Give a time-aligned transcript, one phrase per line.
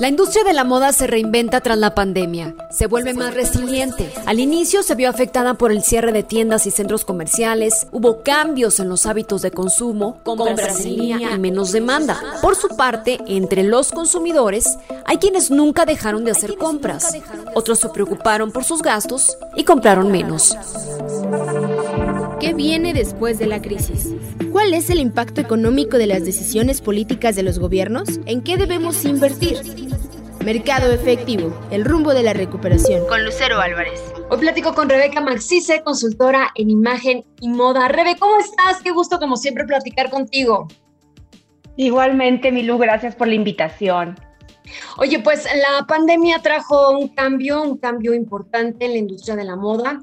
[0.00, 4.12] La industria de la moda se reinventa tras la pandemia, se vuelve más resiliente.
[4.26, 8.80] Al inicio se vio afectada por el cierre de tiendas y centros comerciales, hubo cambios
[8.80, 12.20] en los hábitos de consumo, compras en línea y menos demanda.
[12.42, 17.16] Por su parte, entre los consumidores, hay quienes nunca dejaron de hacer compras,
[17.54, 20.56] otros se preocuparon por sus gastos y compraron menos.
[22.40, 24.10] ¿Qué viene después de la crisis?
[24.50, 28.20] ¿Cuál es el impacto económico de las decisiones políticas de los gobiernos?
[28.26, 29.58] ¿En qué debemos invertir?
[30.44, 33.06] Mercado efectivo, el rumbo de la recuperación.
[33.06, 34.00] Con Lucero Álvarez.
[34.30, 37.88] Hoy platico con Rebeca Maxice, consultora en imagen y moda.
[37.88, 38.82] Rebe, ¿cómo estás?
[38.82, 40.68] Qué gusto como siempre platicar contigo.
[41.76, 44.16] Igualmente, Milu, gracias por la invitación.
[44.96, 49.56] Oye, pues la pandemia trajo un cambio, un cambio importante en la industria de la
[49.56, 50.00] moda.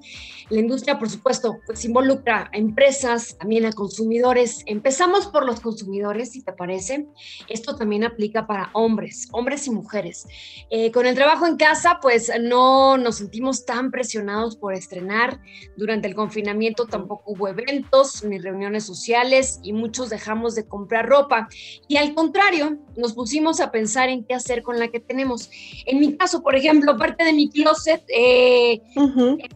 [0.51, 4.63] La industria, por supuesto, pues involucra a empresas, también a consumidores.
[4.65, 7.07] Empezamos por los consumidores, si te parece.
[7.47, 10.27] Esto también aplica para hombres, hombres y mujeres.
[10.69, 15.39] Eh, con el trabajo en casa, pues no nos sentimos tan presionados por estrenar.
[15.77, 21.47] Durante el confinamiento tampoco hubo eventos ni reuniones sociales y muchos dejamos de comprar ropa.
[21.87, 25.49] Y al contrario, nos pusimos a pensar en qué hacer con la que tenemos.
[25.85, 28.81] En mi caso, por ejemplo, parte de mi closet, eh,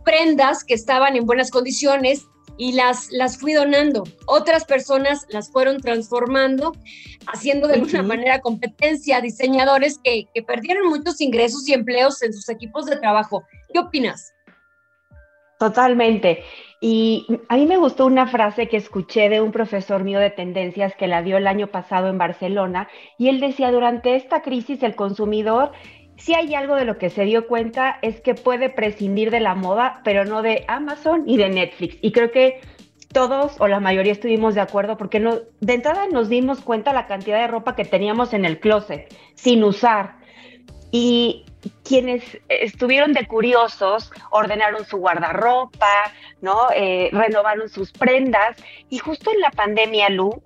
[0.06, 4.03] prendas que estaban en buenas condiciones y las, las fui donando.
[4.28, 6.73] Otras personas las fueron transformando,
[7.25, 12.47] haciendo de alguna manera competencia, diseñadores que, que perdieron muchos ingresos y empleos en sus
[12.50, 13.44] equipos de trabajo.
[13.73, 14.31] ¿Qué opinas?
[15.58, 16.44] Totalmente.
[16.81, 20.95] Y a mí me gustó una frase que escuché de un profesor mío de tendencias
[20.95, 24.95] que la dio el año pasado en Barcelona, y él decía, durante esta crisis el
[24.95, 25.72] consumidor,
[26.17, 29.55] si hay algo de lo que se dio cuenta es que puede prescindir de la
[29.55, 31.97] moda, pero no de Amazon y de Netflix.
[32.02, 32.61] Y creo que
[33.11, 37.07] todos o la mayoría estuvimos de acuerdo porque no, de entrada nos dimos cuenta la
[37.07, 40.17] cantidad de ropa que teníamos en el closet sin usar.
[40.91, 41.45] Y
[41.83, 46.67] quienes estuvieron de curiosos ordenaron su guardarropa, ¿no?
[46.75, 48.57] Eh, renovaron sus prendas
[48.90, 50.41] y justo en la pandemia, Lu,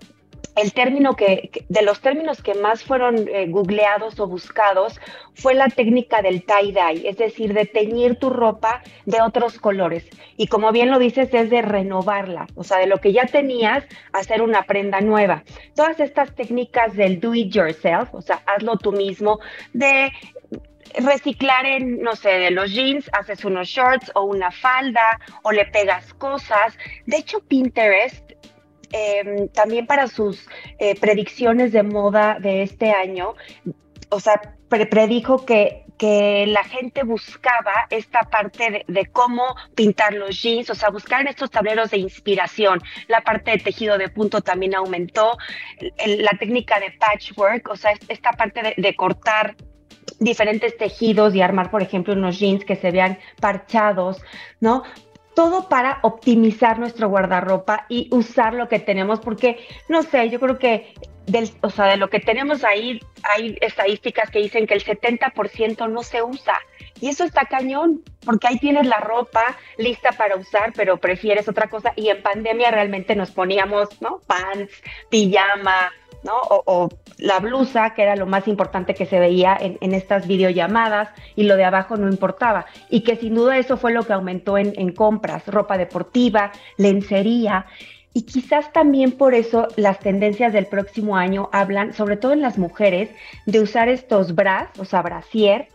[0.61, 4.99] el término que, de los términos que más fueron eh, googleados o buscados
[5.33, 10.07] fue la técnica del tie-dye, es decir, de teñir tu ropa de otros colores.
[10.37, 13.85] Y como bien lo dices, es de renovarla, o sea, de lo que ya tenías,
[14.11, 15.43] hacer una prenda nueva.
[15.75, 19.39] Todas estas técnicas del do it yourself, o sea, hazlo tú mismo,
[19.73, 20.11] de
[20.95, 25.65] reciclar en, no sé, de los jeans, haces unos shorts o una falda o le
[25.65, 26.77] pegas cosas.
[27.05, 28.33] De hecho, Pinterest,
[28.91, 33.35] em, también para sus eh, predicciones de moda de este año,
[34.09, 39.43] o sea, predijo que, que la gente buscaba esta parte de, cómo
[39.75, 42.79] pintar los jeans, o sea, buscar estos tableros de inspiración.
[43.07, 45.37] La parte de tejido de punto también aumentó,
[46.05, 49.55] la técnica de patchwork, o sea, esta parte de, de cortar
[50.19, 54.21] diferentes tejidos y armar, por ejemplo, unos jeans que se vean parchados,
[54.59, 54.83] ¿no?
[55.39, 60.59] Todo para optimizar nuestro guardarropa y usar lo que tenemos, porque, no sé, yo creo
[60.59, 60.93] que
[61.27, 65.89] del, o sea, de lo que tenemos ahí, hay estadísticas que dicen que el 70%
[65.89, 66.59] no se usa.
[66.99, 71.69] Y eso está cañón, porque ahí tienes la ropa lista para usar, pero prefieres otra
[71.69, 71.93] cosa.
[71.95, 74.19] Y en pandemia realmente nos poníamos, ¿no?
[74.27, 74.73] Pants,
[75.09, 75.93] pijama,
[76.23, 76.33] ¿no?
[76.49, 81.43] O, la blusa, que era lo más importante que se veía en, estas videollamadas, y
[81.43, 82.65] lo de abajo no importaba.
[82.89, 87.65] Y que sin duda eso fue lo que aumentó en, en compras, ropa deportiva, lencería.
[88.13, 92.57] Y quizás también por eso las tendencias del próximo año hablan, sobre todo en las
[92.57, 93.09] mujeres,
[93.45, 95.67] de usar estos bras, o sea, brasier,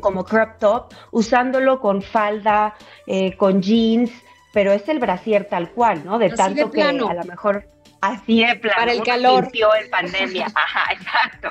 [0.00, 2.74] como crop top, usándolo con falda,
[3.06, 4.10] eh, con jeans,
[4.52, 6.18] pero es el brasier tal cual, ¿no?
[6.18, 7.64] De tanto que a lo mejor
[8.02, 9.48] Así es, plan, Para el calor.
[9.54, 10.46] en pandemia.
[10.54, 11.50] Ajá, exacto.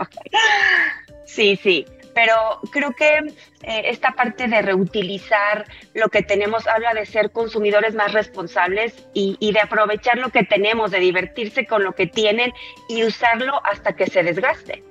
[1.25, 1.85] Sí, sí.
[2.13, 3.19] Pero creo que
[3.63, 9.37] eh, esta parte de reutilizar lo que tenemos habla de ser consumidores más responsables y,
[9.39, 12.51] y, de aprovechar lo que tenemos, de divertirse con lo que tienen
[12.89, 14.83] y usarlo hasta que se desgaste.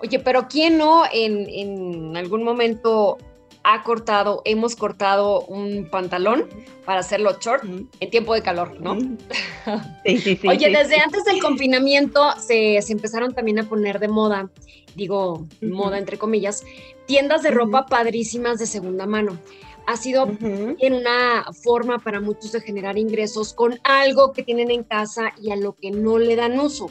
[0.00, 3.18] Oye, pero ¿quién no en, en algún momento
[3.64, 6.46] ha cortado, hemos cortado un pantalón
[6.84, 8.96] para hacerlo short en tiempo de calor, ¿no?
[10.04, 10.46] Sí, sí, sí.
[10.46, 14.50] Oye, desde antes del confinamiento se, empezaron también a poner de moda,
[14.94, 16.62] digo, moda entre comillas,
[17.06, 19.38] tiendas de ropa padrísimas de segunda mano.
[19.86, 24.82] Ha sido en una forma para muchos de generar ingresos con algo que tienen en
[24.82, 26.90] casa y a lo que no le dan uso.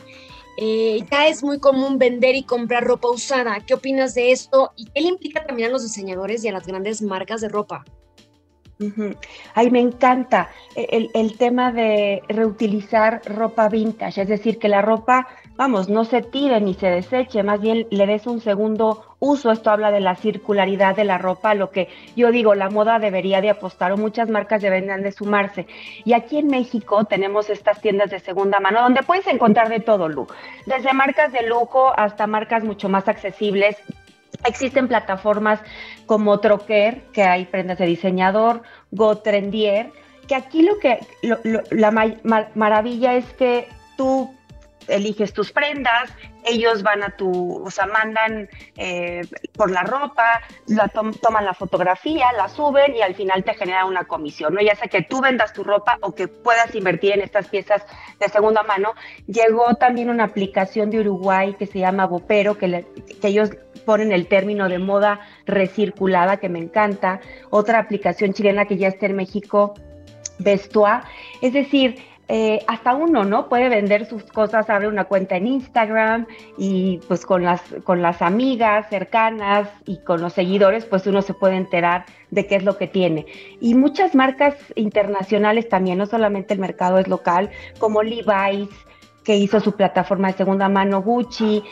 [0.58, 3.60] Eh, ya es muy común vender y comprar ropa usada.
[3.66, 4.72] ¿Qué opinas de esto?
[4.76, 7.84] ¿Y qué le implica también a los diseñadores y a las grandes marcas de ropa?
[9.54, 15.28] Ay, me encanta el, el, tema de reutilizar ropa vintage, es decir, que la ropa
[15.56, 19.52] vamos, no se tire ni se deseche, más bien le des un segundo uso.
[19.52, 23.42] Esto habla de la circularidad de la ropa, lo que yo digo, la moda debería
[23.42, 25.68] de apostar o muchas marcas deberían de sumarse.
[26.06, 30.10] Y aquí en México tenemos estas tiendas de segunda mano donde puedes encontrar de todo,
[30.10, 30.28] Lu,
[30.66, 33.78] desde marcas de lujo hasta marcas mucho más accesibles.
[34.46, 35.62] Existen plataformas
[36.06, 39.92] como Troquer, que hay prendas de diseñador, GoTrendier,
[40.28, 41.00] que aquí lo que
[41.70, 41.92] la
[42.54, 44.34] maravilla es que tú
[44.88, 46.12] eliges tus prendas,
[46.46, 49.22] ellos van a tu, o sea, mandan eh,
[49.56, 54.06] por la ropa, la toman la fotografía, la suben y al final te generan una
[54.06, 54.62] comisión, ¿no?
[54.62, 57.86] Ya sea que tú vendas tu ropa o que puedas invertir en estas piezas
[58.20, 58.94] de segunda mano.
[59.28, 62.86] Llegó también una aplicación de Uruguay que se llama Bopero, que,
[63.22, 63.52] que ellos
[63.86, 67.20] ponen el término de moda recirculada, que me encanta.
[67.50, 69.74] Otra aplicación chilena que ya está en México,
[70.40, 71.04] Vestua.
[71.42, 71.96] Es decir,
[72.30, 73.50] eh, hasta uno, ¿no?
[73.50, 76.26] Puede vender sus cosas, abre una cuenta en Instagram
[76.58, 81.34] y pues con las, con las amigas cercanas y con los seguidores, pues uno se
[81.34, 83.26] puede enterar de qué es lo que tiene.
[83.60, 88.70] Y muchas marcas internacionales también, no solamente el mercado es local, como Levi's,
[89.26, 91.64] que hizo su plataforma de segunda mano, Gucci,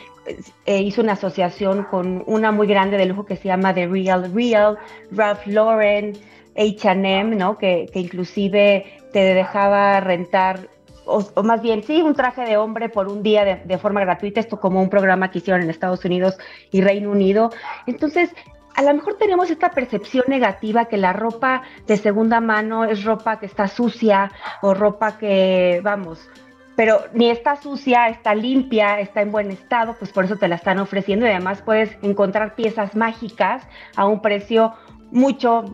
[0.66, 4.32] eh, hizo una asociación con una muy grande de lujo que se llama The Real
[4.34, 4.78] Real,
[5.12, 6.14] Ralph Lauren,
[6.56, 7.58] H&M, ¿no?
[7.58, 10.70] Que, que inclusive te dejaba rentar,
[11.06, 14.60] o, más bien, sí, un traje de hombre por un día de, forma gratuita, esto
[14.60, 16.38] como un programa que hicieron en Estados Unidos
[16.72, 17.50] y Reino Unido.
[17.88, 18.34] Entonces,
[18.76, 23.40] a lo mejor tenemos esta percepción negativa que la ropa de segunda mano es ropa
[23.40, 24.32] que está sucia
[24.62, 26.30] o ropa que, vamos,
[26.76, 30.56] pero ni está sucia, está limpia, está en buen estado, pues por eso te la
[30.56, 34.74] están ofreciendo y además puedes encontrar piezas mágicas a un precio
[35.12, 35.66] mucho,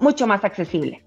[0.00, 1.04] mucho más accesible.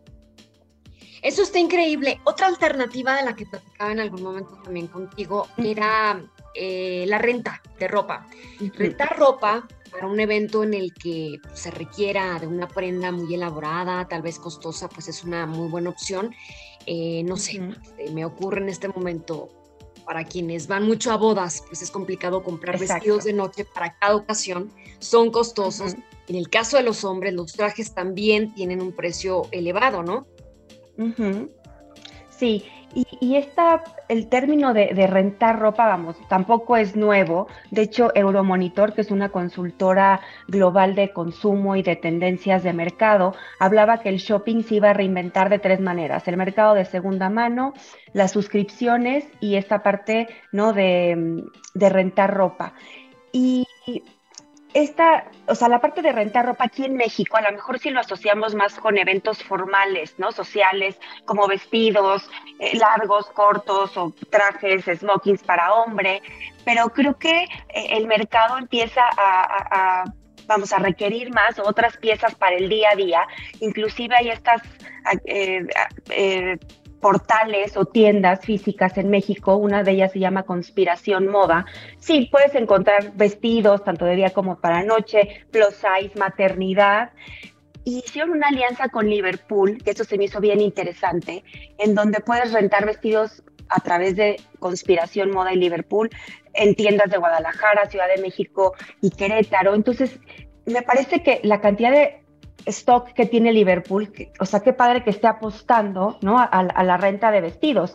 [1.21, 2.19] Eso está increíble.
[2.25, 6.21] Otra alternativa de la que platicaba en algún momento también contigo era
[6.53, 8.27] eh, la renta de ropa.
[8.75, 14.07] Rentar ropa para un evento en el que se requiera de una prenda muy elaborada,
[14.07, 16.33] tal vez costosa, pues es una muy buena opción.
[16.85, 17.61] Eh, no sé,
[18.13, 19.49] me ocurre en este momento
[20.05, 24.15] para quienes van mucho a bodas, pues es complicado comprar vestidos de noche para cada
[24.15, 25.95] ocasión, son costosos.
[26.27, 30.27] En el caso de los hombres, los trajes también tienen un precio elevado, ¿no?
[32.29, 37.47] Sí, y, esta, el término de, rentar ropa, vamos, tampoco es nuevo.
[37.69, 43.35] De hecho, Euromonitor, que es una consultora global de consumo y de tendencias de mercado,
[43.59, 46.27] hablaba que el shopping se iba a reinventar de tres maneras.
[46.27, 47.73] El mercado de segunda mano,
[48.13, 50.73] las suscripciones y esta parte, ¿no?
[50.73, 52.73] De, de rentar ropa.
[53.31, 53.67] Y
[54.73, 57.89] esta, o sea, la parte de rentar ropa aquí en México, a lo mejor sí
[57.89, 60.31] lo asociamos más con eventos formales, ¿no?
[60.31, 62.29] Sociales, como vestidos
[62.59, 66.21] eh, largos, cortos o trajes, smokings para hombre,
[66.65, 67.47] pero creo que eh,
[67.91, 70.03] el mercado empieza a,
[70.47, 73.27] vamos a requerir más otras piezas para el día a día.
[73.59, 74.61] Inclusive hay estas
[75.25, 76.57] eh,
[77.01, 81.65] portales o tiendas físicas en México, una de ellas se llama Conspiración Moda.
[81.99, 87.11] Sí, puedes encontrar vestidos tanto de día como para noche, plus size, maternidad.
[87.83, 91.43] Hicieron una alianza con Liverpool, que eso se me hizo bien interesante,
[91.77, 96.09] en donde puedes rentar vestidos a través de Conspiración Moda y Liverpool
[96.53, 99.75] en tiendas de Guadalajara, Ciudad de México y Querétaro.
[99.75, 100.19] Entonces,
[100.65, 102.21] me parece que la cantidad de
[102.67, 106.37] stock que tiene Liverpool, o sea, qué padre que esté apostando ¿no?
[106.39, 107.93] a, la renta de vestidos.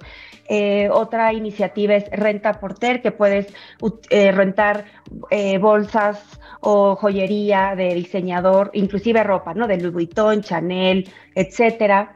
[0.49, 3.47] Eh, otra iniciativa es Renta Porter, que puedes
[4.11, 4.85] eh, rentar
[5.31, 9.67] eh, bolsas o joyería de diseñador, inclusive ropa, ¿no?
[9.67, 12.13] De Louis Vuitton, Chanel, etcétera.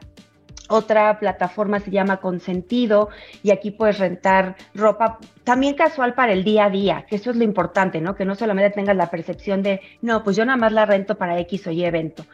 [0.69, 3.09] Otra plataforma se llama Consentido
[3.43, 7.37] y aquí puedes rentar ropa también casual para el día a día, que eso es
[7.37, 8.15] lo importante, ¿no?
[8.15, 11.39] Que no solamente tengas la percepción de, no, pues yo nada más la rento para
[11.39, 12.25] X o Y evento.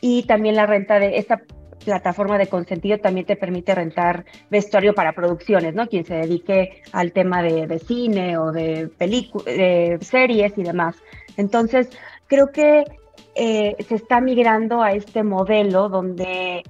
[0.00, 1.40] Y también la renta de esta
[1.84, 5.86] plataforma de Consentido también te permite rentar vestuario para producciones, ¿no?
[5.88, 9.46] Quien se dedique al tema de, cine o de películas,
[10.00, 10.96] series y demás.
[11.36, 11.88] Entonces,
[12.26, 12.84] creo que
[13.34, 16.62] eh, se está migrando a este modelo donde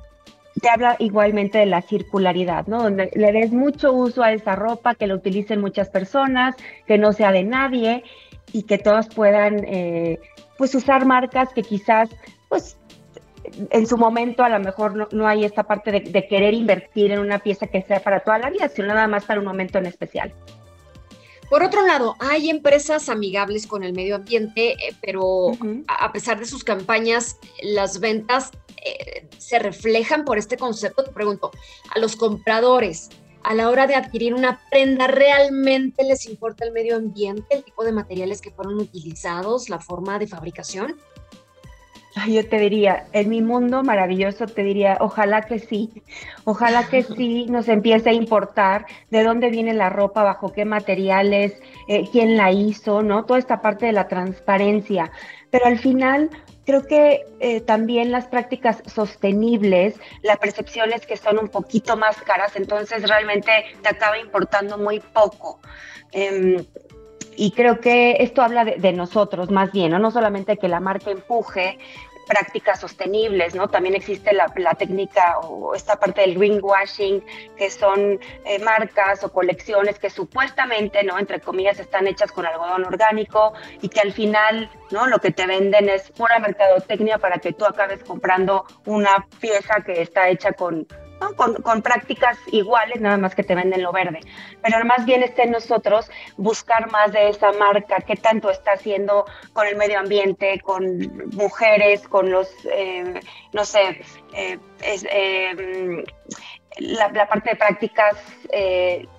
[0.59, 2.83] te habla igualmente de la circularidad, ¿no?
[2.83, 6.55] Donde le des mucho uso a esa ropa, que la utilicen muchas personas,
[6.87, 8.05] que no sea de nadie
[8.53, 10.19] y que todas puedan, eh,
[10.57, 12.09] pues, usar marcas que quizás,
[12.49, 12.79] pues,
[13.71, 17.39] en su momento a lo mejor no, hay esta parte de, querer invertir en una
[17.39, 20.33] pieza que sea para toda la vida, sino nada más para un momento en especial.
[21.49, 25.53] Por otro lado, hay empresas amigables con el medio ambiente, eh, pero
[25.87, 28.51] a pesar de sus campañas, las ventas
[28.85, 31.05] eh, se reflejan por este concepto.
[31.05, 31.51] Te pregunto,
[31.95, 33.09] a los compradores,
[33.43, 37.83] a la hora de adquirir una prenda, ¿realmente les importa el medio ambiente, el tipo
[37.83, 40.97] de materiales que fueron utilizados, la forma de fabricación?
[42.27, 46.03] Yo te diría, en mi mundo maravilloso te diría, ojalá que sí,
[46.45, 51.61] ojalá que sí nos empiece a importar de dónde viene la ropa, bajo qué materiales,
[51.89, 53.25] eh, quién la hizo, ¿no?
[53.25, 55.11] Toda esta parte de la transparencia.
[55.51, 56.31] Pero al final
[56.69, 62.21] creo que eh, también las prácticas sostenibles, la percepción es que son un poquito más
[62.21, 63.51] caras, entonces realmente
[63.83, 65.61] te acaba importando muy poco.
[66.13, 66.63] Em,
[67.39, 70.01] y creo que esto habla de, nosotros más bien, ¿no?
[70.01, 71.79] no solamente que la marca empuje
[72.29, 73.69] prácticas sostenibles, ¿no?
[73.69, 77.25] También existe la, técnica o esta parte del greenwashing,
[77.57, 81.19] que son eh, marcas o colecciones que supuestamente, ¿no?
[81.19, 85.07] Entre comillas, están hechas con algodón orgánico y que al final, ¿no?
[85.07, 90.03] Lo que te venden es pura mercadotecnia para que tú acabes comprando una pieza que
[90.03, 90.87] está hecha con
[91.37, 94.21] con, prácticas iguales, nada más que te venden lo verde.
[94.63, 99.25] Pero más bien está en nosotros buscar más de esa marca, qué tanto está haciendo
[99.53, 103.21] con el medio ambiente, con mujeres, con los, eh,
[103.53, 104.03] no sé,
[104.35, 106.05] eh, eh,
[106.79, 108.17] la, parte de prácticas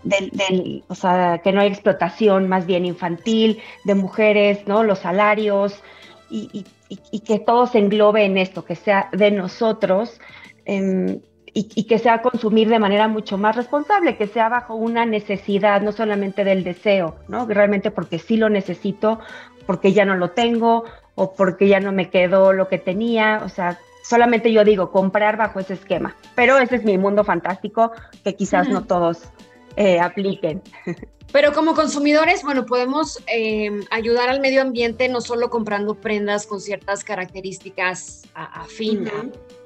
[0.03, 4.83] del, o sea, que no hay explotación más bien infantil de mujeres, ¿no?
[4.83, 5.81] Los salarios
[6.29, 6.65] y,
[7.25, 10.19] que todo se englobe en esto, que sea de nosotros.
[10.65, 11.21] Em,
[11.75, 15.91] y, que sea consumir de manera mucho más responsable, que sea bajo una necesidad, no
[15.91, 17.45] solamente del deseo, ¿no?
[17.45, 19.19] Realmente porque sí lo necesito,
[19.65, 20.85] porque ya no lo tengo
[21.15, 25.37] o porque ya no me quedó lo que tenía, o sea, solamente yo digo comprar
[25.37, 27.91] bajo ese esquema, pero ese es mi mundo fantástico
[28.23, 29.29] que quizás no todos
[29.75, 30.61] eh, apliquen.
[31.31, 36.59] Pero como consumidores, bueno, podemos em, ayudar al medio ambiente no solo comprando prendas con
[36.59, 39.13] ciertas características afines,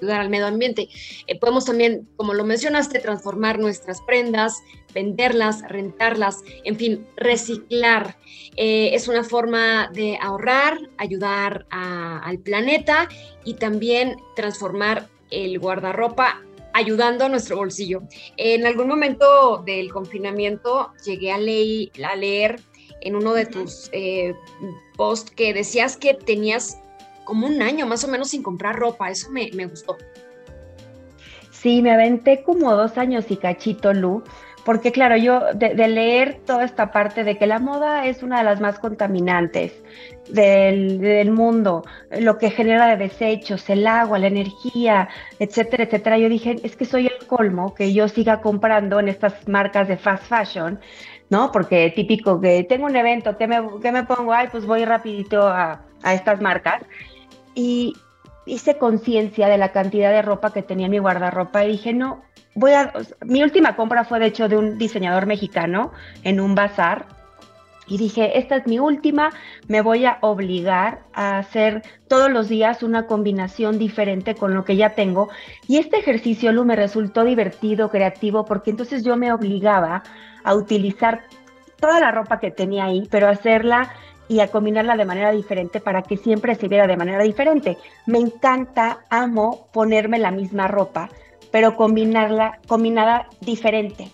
[0.02, 0.90] ayudar al medio ambiente.
[1.28, 4.62] Eh, podemos también, como lo mencionaste, transformar nuestras prendas,
[4.94, 8.18] venderlas, rentarlas, en fin, reciclar.
[8.58, 13.08] Eh, es una forma de ahorrar, ayudar al planeta
[13.46, 16.42] y también transformar el guardarropa
[16.74, 18.02] ayudando a nuestro bolsillo.
[18.38, 22.60] En algún momento del confinamiento llegué a, leer
[23.02, 24.34] en uno de tus eh,
[24.98, 26.80] posts que decías que tenías
[27.26, 29.10] como un año más o menos sin comprar ropa.
[29.10, 29.98] Eso me, gustó.
[31.52, 34.24] Sí, me aventé como dos años y cachito, Lu,
[34.66, 38.44] porque claro, yo de, leer toda esta parte de que la moda es una de
[38.46, 39.74] las más contaminantes
[40.30, 41.84] del, mundo,
[42.20, 46.86] lo que genera de desechos, el agua, la energía, etcétera, etcétera, yo dije, es que
[46.86, 50.80] soy el colmo que yo siga comprando en estas marcas de fast fashion,
[51.30, 51.52] ¿no?
[51.52, 54.34] Porque típico que tengo un evento, ¿qué me, me pongo?
[54.34, 56.82] Ay, pues voy rapidito a, a estas marcas.
[57.56, 57.94] Y
[58.46, 62.24] hice conciencia de la cantidad de ropa que tenía en mi guardarropa y dije, no,
[62.56, 65.92] voy a, mi última compra fue de hecho de un diseñador mexicano
[66.24, 67.06] en un bazar
[67.88, 69.32] y dije, esta es mi última,
[69.68, 74.78] me voy a obligar a hacer todos los días una combinación diferente con lo que
[74.78, 75.30] ya tengo.
[75.68, 80.04] Y este ejercicio, Lu, me resultó divertido, creativo, porque entonces yo me obligaba
[80.46, 81.24] a utilizar
[81.80, 83.92] toda la ropa que tenía ahí, pero hacerla
[84.28, 87.78] y a combinarla de manera diferente para que siempre se viera de manera diferente.
[88.06, 91.10] Me encanta, amo ponerme la misma ropa,
[91.52, 94.12] pero combinarla, combinada diferente,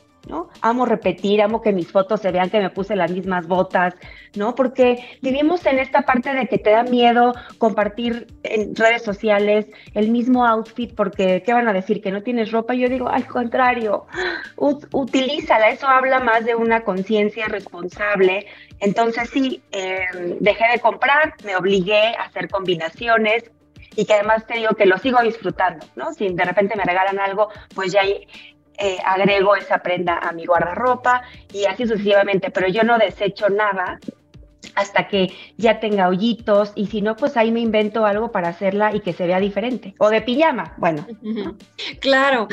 [0.62, 3.96] Amo repetir, amo que mis fotos se vean que me puse las mismas botas,
[4.36, 4.56] ¿no?
[4.56, 10.12] Porque vivimos en esta parte de que te da miedo compartir en redes sociales el
[10.12, 12.02] mismo outfit porque, ¿qué van a decir?
[12.02, 12.74] Que no tienes ropa.
[12.74, 14.06] Yo digo, al contrario,
[14.58, 15.70] utilízala.
[15.70, 18.46] Eso habla más de una conciencia responsable.
[18.80, 23.50] Entonces sí, em, dejé de comprar, me obligué a hacer combinaciones,
[23.96, 26.14] y que además te digo que lo sigo disfrutando, ¿no?
[26.14, 28.02] Si de repente me regalan algo, pues ya
[28.80, 34.00] eh, agrego esa prenda a mi guardarropa y así sucesivamente, pero yo no desecho nada
[34.76, 38.96] hasta que ya tenga hoyitos y si no, pues ahí me invento algo para hacerla
[38.96, 39.96] y que se vea diferente.
[39.98, 41.06] O de pijama, bueno.
[42.00, 42.48] Claro,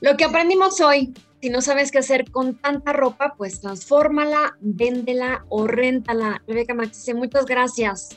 [0.00, 5.44] lo que aprendimos hoy, si no sabes qué hacer con tanta ropa, pues transfórmala, véndela
[5.48, 6.42] o réntala.
[6.46, 8.16] Rebeca Maxice, muchas gracias.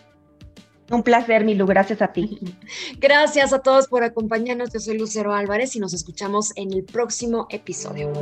[0.91, 2.39] Un placer, Milu, gracias a ti.
[2.99, 4.71] Gracias a todos por acompañarnos.
[4.71, 8.13] Yo soy Lucero Álvarez y nos escuchamos en el próximo episodio.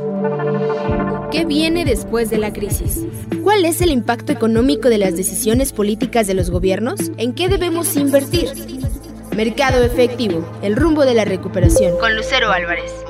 [1.30, 3.06] ¿Qué viene después de la crisis?
[3.42, 7.12] ¿Cuál es el impacto económico de las decisiones políticas de los gobiernos?
[7.18, 8.48] ¿En qué debemos invertir?
[9.36, 11.98] Mercado efectivo, el rumbo de la recuperación.
[11.98, 13.03] Con Lucero Álvarez.